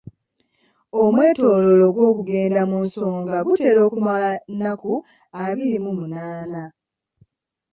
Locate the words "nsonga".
2.85-3.35